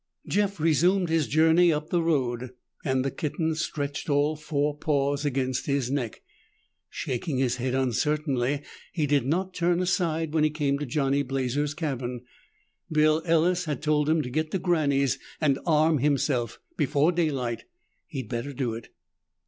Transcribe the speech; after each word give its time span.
Jeff 0.25 0.59
resumed 0.59 1.09
his 1.09 1.27
journey 1.27 1.71
up 1.71 1.91
the 1.91 2.01
road, 2.01 2.53
and 2.83 3.05
the 3.05 3.11
kitten 3.11 3.53
stretched 3.53 4.09
all 4.09 4.35
four 4.35 4.75
paws 4.75 5.25
against 5.25 5.67
his 5.67 5.91
neck. 5.91 6.23
Shaking 6.89 7.37
his 7.37 7.57
head 7.57 7.75
uncertainly, 7.75 8.63
he 8.91 9.05
did 9.05 9.27
not 9.27 9.53
turn 9.53 9.79
aside 9.79 10.33
when 10.33 10.43
he 10.43 10.49
came 10.49 10.79
to 10.79 10.87
Johnny 10.87 11.21
Blazer's 11.21 11.75
cabin. 11.75 12.21
Bill 12.91 13.21
Ellis 13.27 13.65
had 13.65 13.83
told 13.83 14.09
him 14.09 14.23
to 14.23 14.31
get 14.31 14.49
to 14.49 14.57
Granny's 14.57 15.19
and 15.39 15.59
arm 15.67 15.99
himself 15.99 16.59
before 16.77 17.11
daylight. 17.11 17.65
He'd 18.07 18.27
better 18.27 18.53
do 18.53 18.73
it. 18.73 18.89